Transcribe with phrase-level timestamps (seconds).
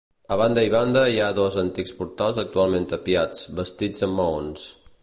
[0.35, 4.69] A banda i banda hi ha dos antics portals actualment tapiats, bastits en maons.